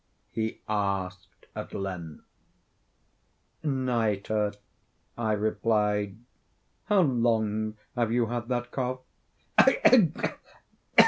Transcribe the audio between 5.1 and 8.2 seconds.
I replied. "How long have